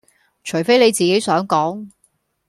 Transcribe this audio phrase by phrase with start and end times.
[0.43, 1.87] 除非你自己想講